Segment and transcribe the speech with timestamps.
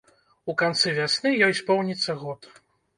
[0.53, 2.55] У канцы вясны ёй споўніцца год.